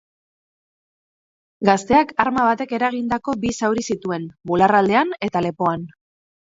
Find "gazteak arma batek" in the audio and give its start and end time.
1.69-2.75